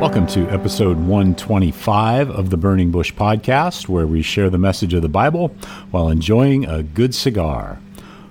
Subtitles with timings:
[0.00, 5.02] Welcome to episode 125 of the Burning Bush Podcast, where we share the message of
[5.02, 5.48] the Bible
[5.90, 7.78] while enjoying a good cigar.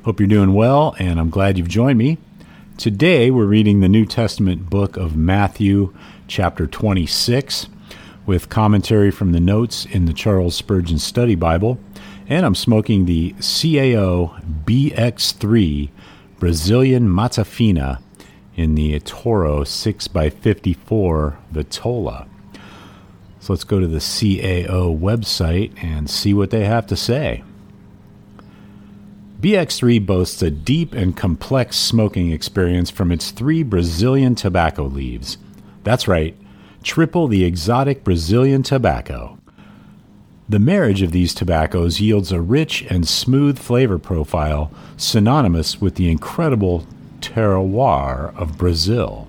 [0.03, 2.17] Hope you're doing well, and I'm glad you've joined me.
[2.77, 5.93] Today, we're reading the New Testament book of Matthew,
[6.27, 7.67] chapter 26,
[8.25, 11.77] with commentary from the notes in the Charles Spurgeon Study Bible,
[12.27, 15.89] and I'm smoking the CAO BX3
[16.39, 18.01] Brazilian Mata Fina
[18.59, 22.27] in the Toro 6x54 Vitola.
[23.39, 27.41] So let's go to the CAO website and see what they have to say.
[29.39, 35.37] BX3 boasts a deep and complex smoking experience from its three Brazilian tobacco leaves.
[35.85, 36.35] That's right,
[36.83, 39.39] triple the exotic Brazilian tobacco.
[40.49, 46.11] The marriage of these tobaccos yields a rich and smooth flavor profile synonymous with the
[46.11, 46.85] incredible
[47.21, 49.27] terroir of Brazil.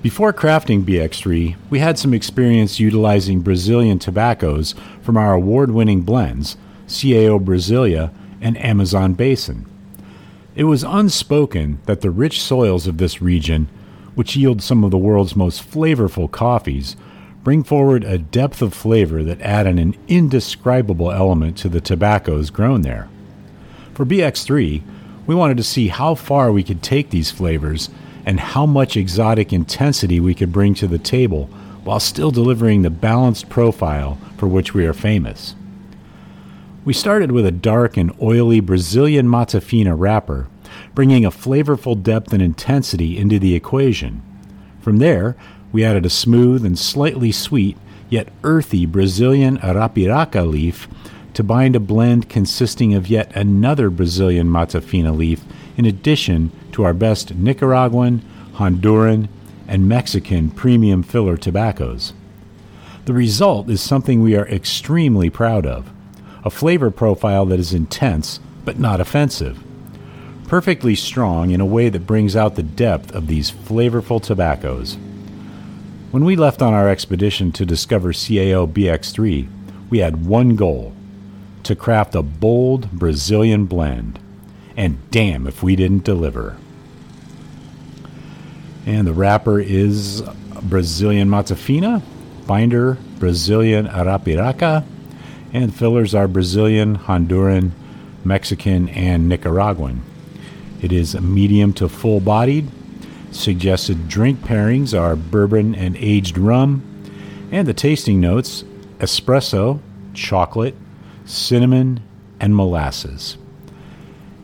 [0.00, 6.56] Before crafting BX3, we had some experience utilizing Brazilian tobaccos from our award winning blends,
[6.86, 9.66] CAO Brasilia and Amazon Basin.
[10.54, 13.68] It was unspoken that the rich soils of this region,
[14.14, 16.96] which yield some of the world's most flavorful coffees,
[17.44, 22.82] bring forward a depth of flavor that add an indescribable element to the tobaccos grown
[22.82, 23.08] there.
[23.94, 24.82] For BX3,
[25.28, 27.90] we wanted to see how far we could take these flavors
[28.24, 31.44] and how much exotic intensity we could bring to the table
[31.84, 35.54] while still delivering the balanced profile for which we are famous.
[36.86, 40.48] We started with a dark and oily Brazilian Mata Fina wrapper,
[40.94, 44.22] bringing a flavorful depth and intensity into the equation.
[44.80, 45.36] From there,
[45.72, 47.76] we added a smooth and slightly sweet,
[48.08, 50.88] yet earthy Brazilian Arapiraca leaf
[51.34, 55.44] to bind a blend consisting of yet another Brazilian Mata Fina leaf,
[55.76, 58.22] in addition to our best Nicaraguan,
[58.54, 59.28] Honduran,
[59.66, 62.12] and Mexican premium filler tobaccos.
[63.04, 65.90] The result is something we are extremely proud of
[66.44, 69.62] a flavor profile that is intense but not offensive.
[70.46, 74.96] Perfectly strong in a way that brings out the depth of these flavorful tobaccos.
[76.10, 79.48] When we left on our expedition to discover CAO BX3,
[79.90, 80.94] we had one goal
[81.68, 84.18] to craft a bold Brazilian blend.
[84.74, 86.56] And damn if we didn't deliver.
[88.86, 90.22] And the wrapper is
[90.62, 92.02] Brazilian Mata Fina,
[92.46, 94.82] binder Brazilian Arapiraca,
[95.52, 97.72] and fillers are Brazilian, Honduran,
[98.24, 100.00] Mexican, and Nicaraguan.
[100.80, 102.70] It is medium to full bodied.
[103.30, 106.82] Suggested drink pairings are bourbon and aged rum,
[107.52, 108.64] and the tasting notes
[109.00, 109.80] espresso,
[110.14, 110.74] chocolate,
[111.28, 112.00] cinnamon,
[112.40, 113.36] and molasses.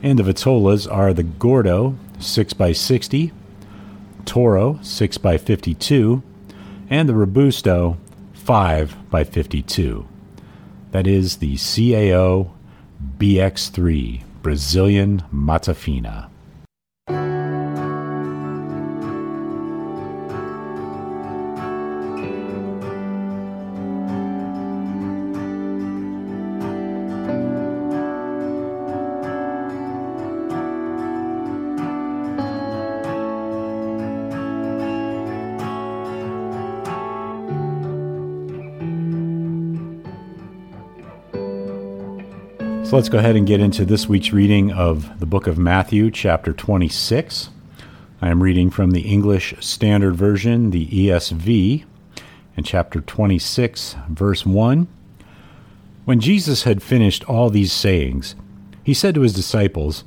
[0.03, 3.31] And the vitolas are the Gordo 6x60,
[4.25, 6.21] Toro 6x52,
[6.89, 7.97] and the Robusto
[8.37, 10.05] 5x52.
[10.91, 12.51] That is the CAO
[13.17, 15.73] BX3 Brazilian Mata
[42.85, 46.11] So let's go ahead and get into this week's reading of the book of Matthew,
[46.11, 47.49] chapter 26.
[48.21, 51.83] I am reading from the English Standard Version, the ESV,
[52.55, 54.87] in chapter 26, verse 1.
[56.05, 58.35] When Jesus had finished all these sayings,
[58.83, 60.03] he said to his disciples,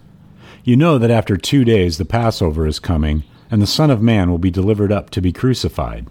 [0.62, 4.30] You know that after two days the Passover is coming, and the Son of Man
[4.30, 6.06] will be delivered up to be crucified.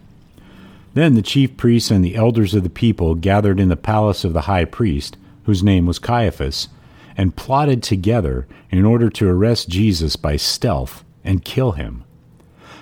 [0.95, 4.33] Then the chief priests and the elders of the people gathered in the palace of
[4.33, 5.15] the high priest
[5.47, 6.67] whose name was Caiaphas,
[7.15, 12.03] and plotted together in order to arrest Jesus by stealth and kill him.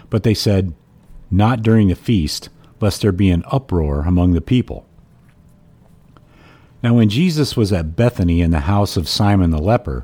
[0.09, 0.73] But they said,
[1.29, 2.49] Not during the feast,
[2.81, 4.87] lest there be an uproar among the people.
[6.81, 10.03] Now, when Jesus was at Bethany in the house of Simon the leper,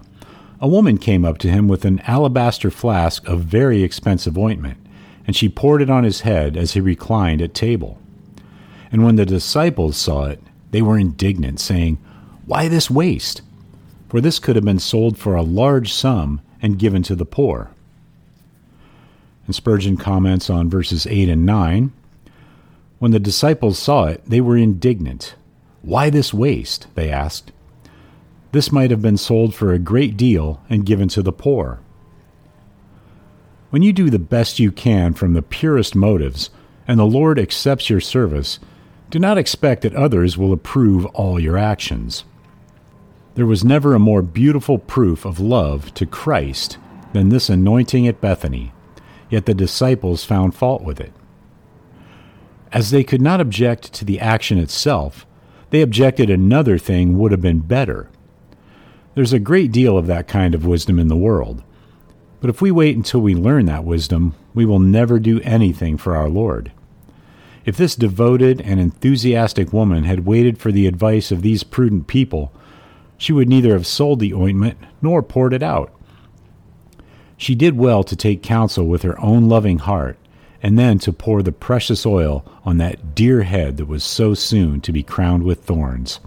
[0.60, 4.78] a woman came up to him with an alabaster flask of very expensive ointment,
[5.26, 8.00] and she poured it on his head as he reclined at table.
[8.92, 11.98] And when the disciples saw it, they were indignant, saying,
[12.52, 13.42] why this waste?
[14.10, 17.72] For this could have been sold for a large sum and given to the poor.
[19.46, 21.94] And Spurgeon comments on verses 8 and 9.
[23.00, 25.36] When the disciples saw it, they were indignant.
[25.82, 26.88] Why this waste?
[26.96, 27.54] They asked.
[28.52, 31.80] This might have been sold for a great deal and given to the poor.
[33.70, 36.50] When you do the best you can from the purest motives,
[36.86, 38.60] and the Lord accepts your service,
[39.10, 42.26] do not expect that others will approve all your actions.
[43.36, 46.78] There was never a more beautiful proof of love to Christ
[47.14, 48.74] than this anointing at Bethany,
[49.30, 51.14] yet the disciples found fault with it.
[52.74, 55.26] As they could not object to the action itself,
[55.70, 58.10] they objected another thing would have been better.
[59.16, 61.64] There's a great deal of that kind of wisdom in the world.
[62.42, 66.16] But if we wait until we learn that wisdom, we will never do anything for
[66.18, 66.72] our Lord.
[67.64, 72.52] If this devoted and enthusiastic woman had waited for the advice of these prudent people,
[73.22, 75.94] she would neither have sold the ointment nor poured it out.
[77.38, 80.18] She did well to take counsel with her own loving heart,
[80.64, 84.82] and then to pour the precious oil on that dear head that was so soon
[84.82, 86.20] to be crowned with thorns.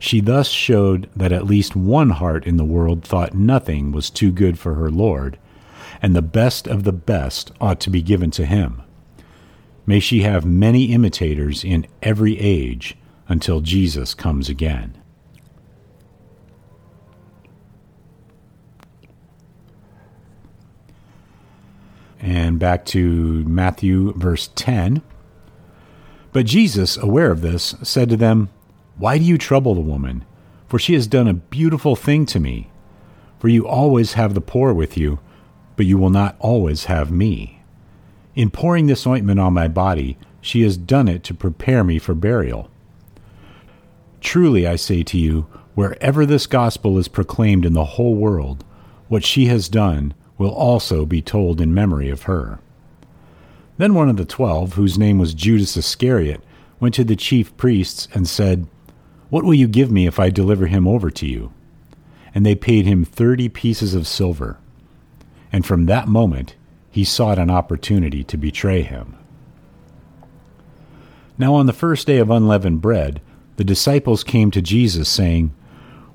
[0.00, 4.32] She thus showed that at least one heart in the world thought nothing was too
[4.32, 5.38] good for her Lord,
[6.02, 8.82] and the best of the best ought to be given to him.
[9.86, 12.96] May she have many imitators in every age
[13.28, 14.98] until Jesus comes again.
[22.22, 25.02] And back to Matthew, verse 10.
[26.32, 28.48] But Jesus, aware of this, said to them,
[28.96, 30.24] Why do you trouble the woman?
[30.68, 32.70] For she has done a beautiful thing to me.
[33.40, 35.18] For you always have the poor with you,
[35.74, 37.60] but you will not always have me.
[38.36, 42.14] In pouring this ointment on my body, she has done it to prepare me for
[42.14, 42.70] burial.
[44.20, 48.64] Truly, I say to you, wherever this gospel is proclaimed in the whole world,
[49.08, 52.58] what she has done will also be told in memory of her.
[53.78, 56.42] Then one of the twelve, whose name was Judas Iscariot,
[56.78, 58.66] went to the chief priests and said,
[59.30, 61.52] What will you give me if I deliver him over to you?
[62.34, 64.58] And they paid him thirty pieces of silver.
[65.52, 66.56] And from that moment
[66.90, 69.16] he sought an opportunity to betray him.
[71.38, 73.20] Now on the first day of unleavened bread,
[73.56, 75.54] the disciples came to Jesus, saying,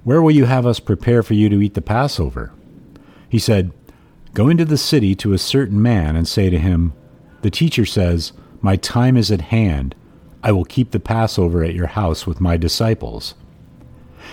[0.03, 2.51] Where will you have us prepare for you to eat the Passover?
[3.29, 3.71] He said,
[4.37, 6.93] Go into the city to a certain man and say to him,
[7.41, 9.95] The teacher says, My time is at hand.
[10.43, 13.33] I will keep the Passover at your house with my disciples.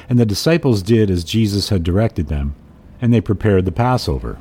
[0.07, 2.55] And the disciples did as Jesus had directed them,
[3.01, 4.35] and they prepared the Passover.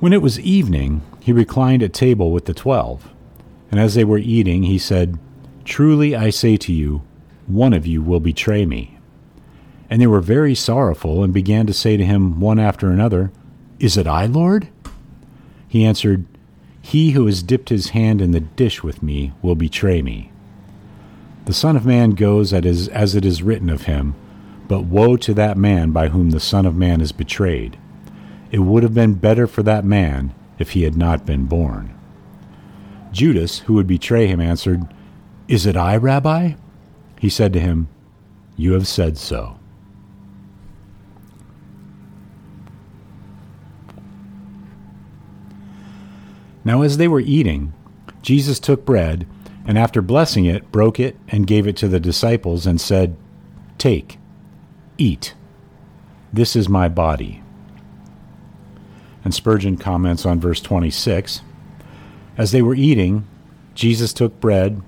[0.00, 3.08] When it was evening, he reclined at table with the twelve.
[3.70, 5.18] And as they were eating, he said,
[5.64, 7.00] Truly I say to you,
[7.46, 8.98] one of you will betray me.
[9.88, 13.32] And they were very sorrowful, and began to say to him one after another,
[13.78, 14.68] is it I, Lord?
[15.68, 16.24] He answered,
[16.80, 20.30] He who has dipped his hand in the dish with me will betray me.
[21.44, 24.14] The Son of Man goes as it is written of him,
[24.68, 27.78] but woe to that man by whom the Son of Man is betrayed.
[28.50, 31.92] It would have been better for that man if he had not been born.
[33.12, 34.82] Judas, who would betray him, answered,
[35.48, 36.54] Is it I, Rabbi?
[37.20, 37.88] He said to him,
[38.56, 39.58] You have said so.
[46.66, 47.72] Now, as they were eating,
[48.22, 49.24] Jesus took bread,
[49.68, 53.16] and after blessing it, broke it, and gave it to the disciples, and said,
[53.78, 54.18] Take,
[54.98, 55.34] eat.
[56.32, 57.40] This is my body.
[59.24, 61.40] And Spurgeon comments on verse 26
[62.36, 63.28] As they were eating,
[63.76, 64.82] Jesus took bread,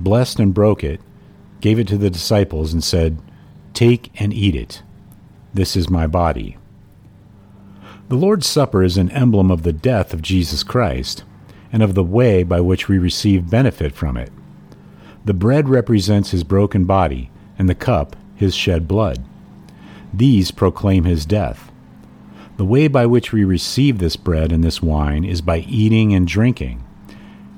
[0.00, 1.00] blessed and broke it,
[1.60, 3.16] gave it to the disciples, and said,
[3.74, 4.82] Take and eat it.
[5.54, 6.56] This is my body.
[8.12, 11.24] The Lord's Supper is an emblem of the death of Jesus Christ
[11.72, 14.30] and of the way by which we receive benefit from it.
[15.24, 19.24] The bread represents his broken body, and the cup his shed blood.
[20.12, 21.72] These proclaim his death.
[22.58, 26.28] The way by which we receive this bread and this wine is by eating and
[26.28, 26.84] drinking.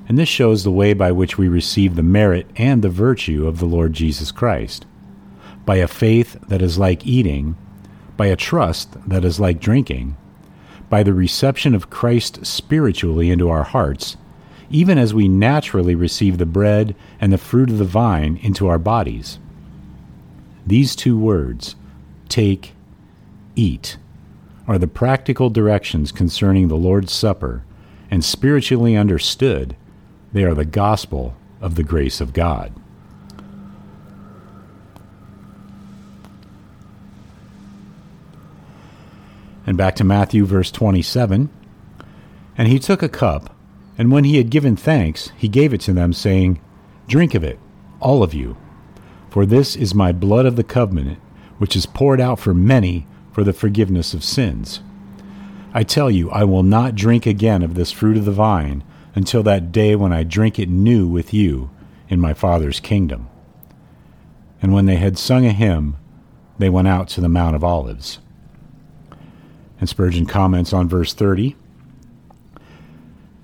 [0.07, 3.59] And this shows the way by which we receive the merit and the virtue of
[3.59, 4.85] the Lord Jesus Christ.
[5.65, 7.57] By a faith that is like eating,
[8.15, 10.15] by a trust that is like drinking,
[10.89, 14.17] by the reception of Christ spiritually into our hearts,
[14.69, 18.79] even as we naturally receive the bread and the fruit of the vine into our
[18.79, 19.39] bodies.
[20.65, 21.75] These two words,
[22.29, 22.73] take,
[23.55, 23.97] eat,
[24.67, 27.63] are the practical directions concerning the Lord's Supper,
[28.09, 29.75] and spiritually understood,
[30.33, 32.73] they are the gospel of the grace of God.
[39.65, 41.49] And back to Matthew, verse 27.
[42.57, 43.55] And he took a cup,
[43.97, 46.61] and when he had given thanks, he gave it to them, saying,
[47.07, 47.59] Drink of it,
[47.99, 48.57] all of you,
[49.29, 51.19] for this is my blood of the covenant,
[51.57, 54.79] which is poured out for many for the forgiveness of sins.
[55.73, 59.43] I tell you, I will not drink again of this fruit of the vine until
[59.43, 61.69] that day when I drink it new with you
[62.07, 63.27] in my Father's kingdom.
[64.61, 65.97] And when they had sung a hymn,
[66.57, 68.19] they went out to the Mount of Olives.
[69.85, 71.55] And Spurgeon comments on verse 30.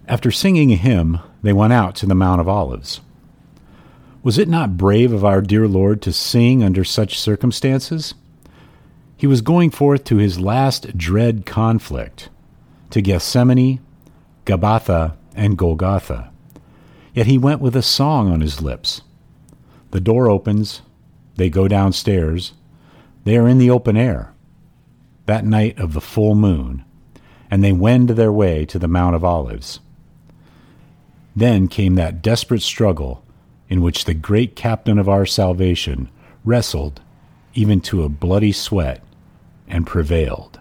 [0.07, 2.99] After singing a hymn, they went out to the Mount of Olives.
[4.23, 8.15] Was it not brave of our dear Lord to sing under such circumstances?
[9.15, 12.29] He was going forth to his last dread conflict,
[12.89, 13.79] to Gethsemane,
[14.47, 16.31] Gabbatha, and Golgotha.
[17.13, 19.03] Yet he went with a song on his lips.
[19.91, 20.81] The door opens,
[21.35, 22.53] they go downstairs,
[23.25, 24.30] they are in the open air
[25.31, 26.83] that night of the full moon,
[27.49, 29.79] and they wend their way to the Mount of Olives.
[31.33, 33.23] Then came that desperate struggle
[33.69, 36.09] in which the great captain of our salvation
[36.43, 36.99] wrestled
[37.53, 39.01] even to a bloody sweat
[39.69, 40.59] and prevailed.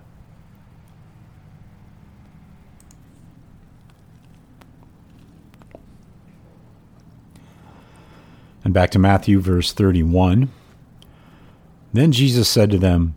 [8.62, 10.48] And back to Matthew, verse 31.
[11.92, 13.16] Then Jesus said to them,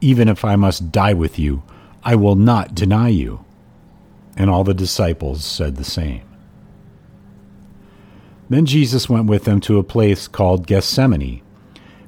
[0.00, 1.62] even if I must die with you,
[2.02, 3.44] I will not deny you.
[4.36, 6.22] And all the disciples said the same.
[8.48, 11.42] Then Jesus went with them to a place called Gethsemane,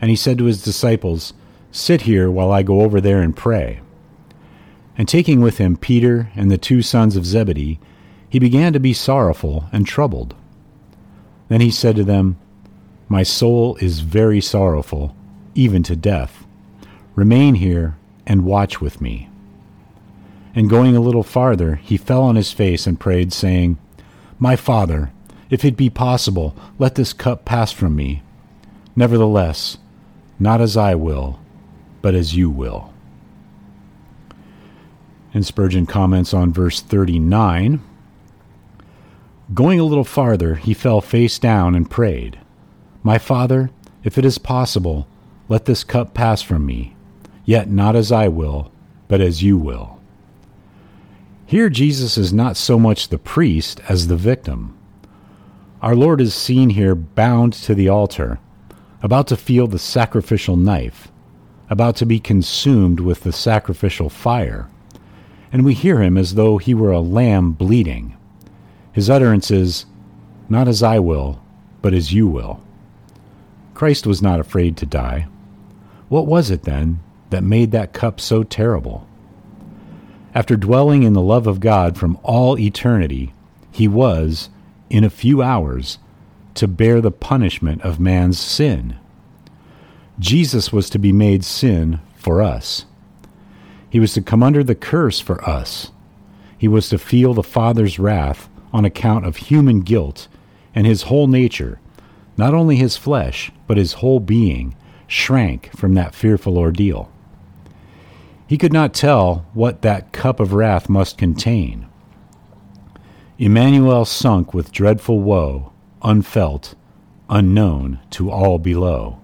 [0.01, 1.33] and he said to his disciples,
[1.71, 3.81] Sit here while I go over there and pray.
[4.99, 7.79] And taking with him Peter and the two sons of Zebedee,
[8.29, 10.35] he began to be sorrowful and troubled.
[11.49, 12.39] Then he said to them,
[13.09, 15.15] My soul is very sorrowful,
[15.55, 16.42] even to death.
[17.15, 19.29] Remain here and watch with me.
[20.55, 23.79] And going a little farther, he fell on his face and prayed, saying,
[24.39, 25.13] My Father,
[25.51, 28.23] if it be possible, let this cup pass from me.
[28.97, 29.79] Nevertheless,
[30.39, 31.39] not as I will,
[32.01, 32.93] but as you will.
[35.35, 37.81] And Spurgeon comments on verse 39
[39.55, 42.39] Going a little farther, he fell face down and prayed,
[43.03, 43.71] My Father,
[44.03, 45.07] if it is possible,
[45.49, 46.92] let this cup pass from me.
[47.45, 48.71] Yet not as I will,
[49.09, 50.01] but as you will.
[51.45, 54.77] Here, Jesus is not so much the priest as the victim.
[55.83, 58.39] Our Lord is seen here bound to the altar,
[59.03, 61.09] about to feel the sacrificial knife,
[61.69, 64.71] about to be consumed with the sacrificial fire,
[65.53, 68.17] and we hear him as though he were a lamb bleeding.
[68.93, 69.85] His utterance is,
[70.49, 71.43] Not as I will,
[71.83, 72.63] but as you will.
[73.75, 75.27] Christ was not afraid to die.
[76.09, 77.01] What was it, then,
[77.33, 79.07] that made that cup so terrible.
[80.35, 83.35] After dwelling in the love of God from all eternity,
[83.71, 84.49] he was,
[84.89, 85.99] in a few hours,
[86.55, 88.97] to bear the punishment of man's sin.
[90.19, 92.87] Jesus was to be made sin for us.
[93.91, 95.91] He was to come under the curse for us.
[96.57, 100.29] He was to feel the Father's wrath on account of human guilt,
[100.75, 101.81] and his whole nature,
[102.37, 104.75] not only his flesh, but his whole being,
[105.07, 107.11] shrank from that fearful ordeal.
[108.53, 111.87] He could not tell what that cup of wrath must contain.
[113.39, 116.75] Emmanuel sunk with dreadful woe, unfelt,
[117.31, 119.19] unknown to all below,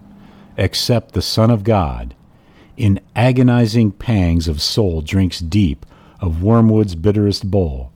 [0.57, 2.15] except the Son of God,
[2.79, 5.85] in agonizing pangs of soul drinks deep
[6.23, 7.93] of wormwood's bitterest bowl,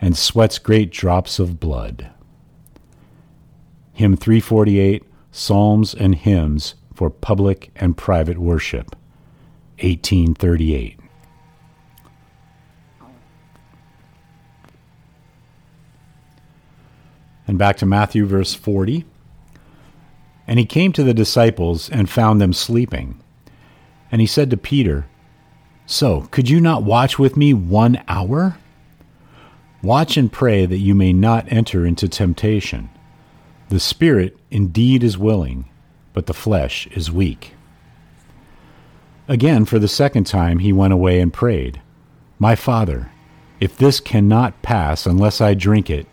[0.00, 2.10] and sweats great drops of blood.
[3.92, 8.96] Hymn 348 Psalms and Hymns for Public and Private Worship,
[9.82, 10.98] 1838.
[17.46, 19.04] And back to Matthew, verse 40.
[20.46, 23.20] And he came to the disciples and found them sleeping.
[24.10, 25.06] And he said to Peter,
[25.86, 28.56] So, could you not watch with me one hour?
[29.82, 32.88] Watch and pray that you may not enter into temptation.
[33.68, 35.68] The spirit indeed is willing,
[36.12, 37.53] but the flesh is weak.
[39.26, 41.80] Again, for the second time, he went away and prayed,
[42.38, 43.10] My Father,
[43.58, 46.06] if this cannot pass unless I drink it,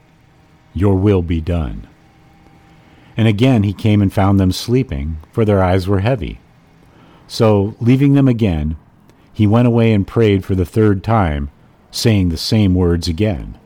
[0.74, 1.88] your will be done.
[3.18, 6.40] And again he came and found them sleeping, for their eyes were heavy.
[7.28, 8.78] So, leaving them again,
[9.34, 11.52] he went away and prayed for the third time,
[11.92, 13.58] saying the same words again.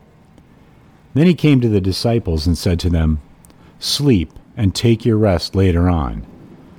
[1.14, 3.20] Then he came to the disciples and said to them,
[3.78, 6.26] Sleep and take your rest later on.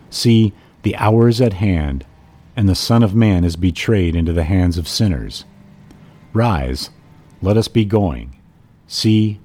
[0.09, 2.05] See, the hour is at hand,
[2.57, 5.45] and the Son of Man is betrayed into the hands of sinners.
[6.33, 6.89] Rise,
[7.39, 8.35] let us be going.
[8.87, 9.39] See,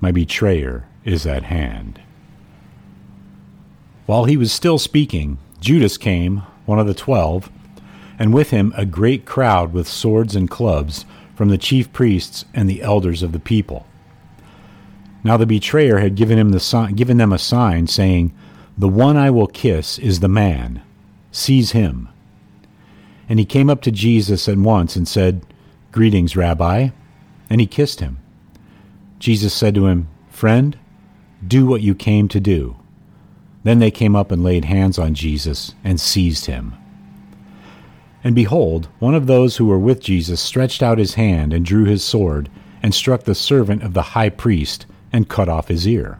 [0.00, 2.00] my betrayer is at hand.
[4.06, 7.50] While he was still speaking, Judas came, one of the twelve,
[8.18, 11.04] and with him a great crowd with swords and clubs
[11.36, 13.86] from the chief priests and the elders of the people.
[15.22, 18.32] Now the betrayer had given him the given them a sign, saying,
[18.76, 20.82] "The one I will kiss is the man.
[21.30, 22.08] Seize him."
[23.28, 25.42] And he came up to Jesus at once and said,
[25.92, 26.90] "Greetings, Rabbi,"
[27.50, 28.18] and he kissed him.
[29.18, 30.76] Jesus said to him, Friend,
[31.46, 32.76] do what you came to do.
[33.64, 36.74] Then they came up and laid hands on Jesus and seized him.
[38.22, 41.84] And behold, one of those who were with Jesus stretched out his hand and drew
[41.84, 42.48] his sword
[42.82, 46.18] and struck the servant of the high priest and cut off his ear.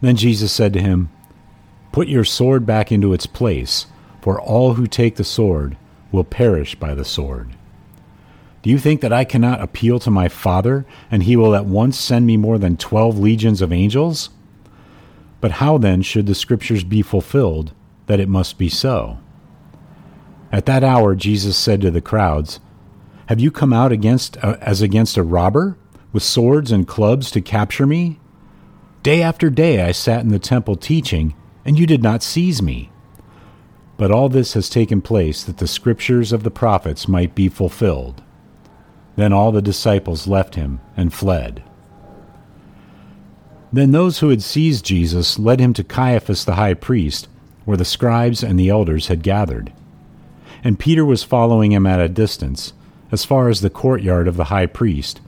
[0.00, 1.10] Then Jesus said to him,
[1.92, 3.86] Put your sword back into its place,
[4.20, 5.76] for all who take the sword
[6.12, 7.50] will perish by the sword.
[8.62, 11.98] Do you think that I cannot appeal to my Father, and he will at once
[11.98, 14.30] send me more than twelve legions of angels?
[15.40, 17.72] But how then should the Scriptures be fulfilled
[18.06, 19.18] that it must be so?
[20.52, 22.60] At that hour Jesus said to the crowds,
[23.26, 25.78] Have you come out against uh, as against a robber,
[26.12, 28.18] with swords and clubs to capture me?
[29.02, 32.89] Day after day I sat in the temple teaching, and you did not seize me.
[34.00, 38.22] But all this has taken place that the Scriptures of the prophets might be fulfilled.
[39.16, 41.62] Then all the disciples left him and fled.
[43.70, 47.28] Then those who had seized Jesus led him to Caiaphas the high priest,
[47.66, 49.70] where the scribes and the elders had gathered.
[50.64, 52.72] And Peter was following him at a distance,
[53.12, 55.20] as far as the courtyard of the high priest,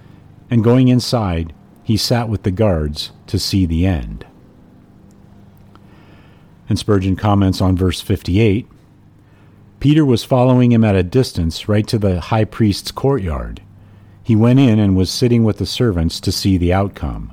[0.51, 4.25] and going inside, he sat with the guards to see the end.
[6.73, 8.67] And Spurgeon comments on verse 58
[9.79, 13.61] Peter was following him at a distance right to the high priest's courtyard
[14.23, 17.31] he went in and was sitting with the servants to see the outcome.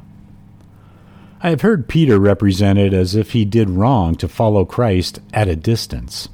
[1.41, 5.55] I have heard Peter represented as if he did wrong to follow Christ at a
[5.55, 6.27] distance.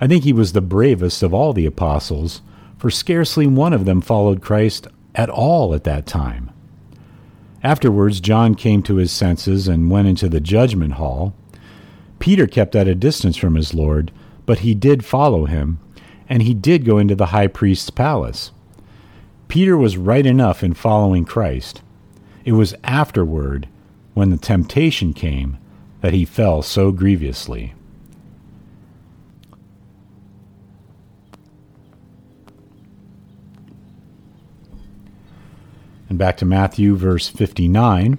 [0.00, 2.42] I think he was the bravest of all the apostles,
[2.78, 6.50] for scarcely one of them followed Christ at all at that time.
[7.62, 11.32] Afterwards, John came to his senses and went into the judgment hall.
[12.18, 14.10] Peter kept at a distance from his Lord,
[14.46, 15.78] but he did follow him,
[16.28, 18.50] and he did go into the high priest's palace.
[19.46, 21.82] Peter was right enough in following Christ.
[22.44, 23.68] It was afterward,
[24.14, 25.58] when the temptation came,
[26.00, 27.74] that he fell so grievously.
[36.08, 38.18] And back to Matthew, verse 59.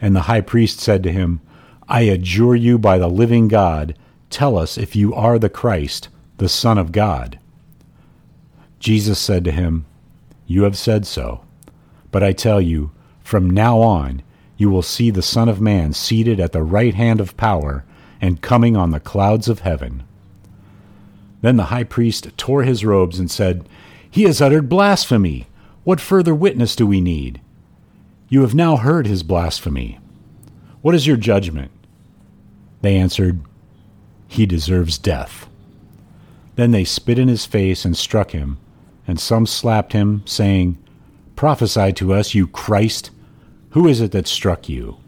[0.00, 1.40] And the high priest said to him,
[1.88, 3.96] I adjure you by the living God,
[4.30, 7.38] tell us if you are the Christ, the Son of God?
[8.78, 9.86] Jesus said to him,
[10.46, 11.44] You have said so.
[12.10, 12.90] But I tell you,
[13.22, 14.22] from now on,
[14.56, 17.84] you will see the Son of Man seated at the right hand of power
[18.20, 20.02] and coming on the clouds of heaven.
[21.40, 23.68] Then the high priest tore his robes and said,
[24.10, 25.46] He has uttered blasphemy.
[25.84, 27.40] What further witness do we need?
[28.28, 29.98] You have now heard his blasphemy.
[30.82, 31.70] What is your judgment?
[32.82, 33.40] They answered,
[34.26, 35.48] He deserves death.
[36.56, 38.58] Then they spit in his face and struck him,
[39.06, 40.76] and some slapped him, saying,
[41.36, 43.10] Prophesy to us, you Christ.
[43.70, 44.98] Who is it that struck you?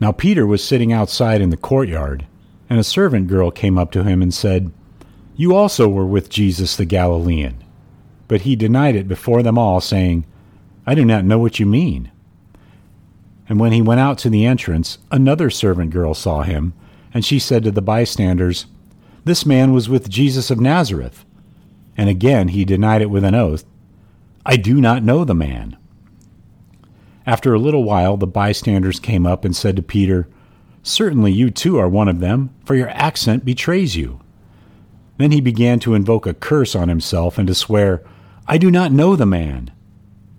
[0.00, 2.26] Now Peter was sitting outside in the courtyard,
[2.68, 4.72] and a servant girl came up to him and said,
[5.36, 7.62] You also were with Jesus the Galilean.
[8.26, 10.24] But he denied it before them all, saying,
[10.86, 12.10] I do not know what you mean.
[13.48, 16.72] And when he went out to the entrance, another servant girl saw him,
[17.12, 18.66] and she said to the bystanders,
[19.24, 21.24] This man was with Jesus of Nazareth.
[21.96, 23.64] And again he denied it with an oath,
[24.44, 25.76] I do not know the man.
[27.26, 30.28] After a little while, the bystanders came up and said to Peter,
[30.82, 34.20] Certainly you too are one of them, for your accent betrays you.
[35.18, 38.02] Then he began to invoke a curse on himself and to swear,
[38.48, 39.70] I do not know the man.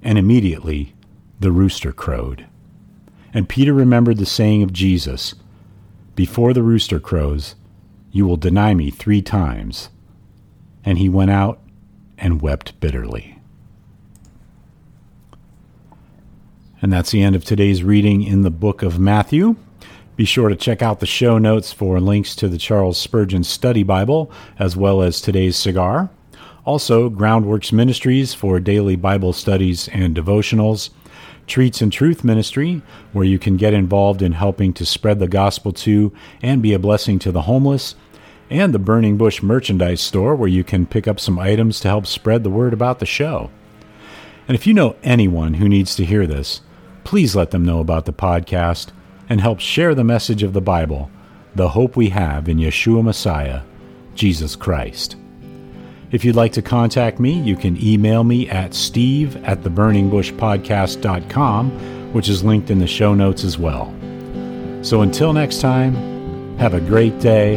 [0.04, 0.94] And immediately
[1.40, 2.46] the rooster crowed.
[3.34, 5.34] And Peter remembered the saying of Jesus
[6.16, 7.56] Before the rooster crows,
[8.12, 9.90] you will deny me three times.
[10.86, 11.60] And he went out
[12.18, 13.40] and wept bitterly.
[16.82, 19.56] And that's the end of today's reading in the book of Matthew.
[20.16, 23.84] Be sure to check out the show notes for links to the Charles Spurgeon Study
[23.84, 26.10] Bible, as well as today's cigar.
[26.66, 30.92] Also, Groundworks Ministries for daily Bible studies and devotionals.
[31.46, 35.74] Treats and Truth Ministry, where you can get involved in helping to spread the gospel
[35.74, 37.96] to and be a blessing to the homeless.
[38.50, 42.08] And the Burning Bush Merchandise Store, where you can pick up some items to help
[42.08, 43.50] spread the word about the show.
[44.48, 46.62] And if you know anyone who needs to hear this,
[47.04, 48.90] please let them know about the podcast
[49.28, 51.10] and help share the message of the Bible,
[51.56, 53.62] the hope we have in Yeshua Messiah,
[54.16, 55.18] Jesus Christ.
[56.14, 62.30] If you'd like to contact me, you can email me at steve at theburningbushpodcast.com, which
[62.30, 63.92] is linked in the show notes as well.
[64.84, 67.56] So until next time, have a great day,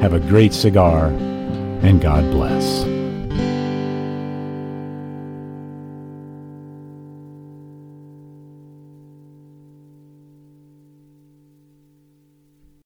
[0.00, 2.95] have a great cigar, and God bless.